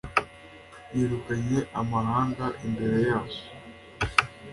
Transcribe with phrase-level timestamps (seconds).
[0.95, 3.35] Yirukanye amahanga imbere yabo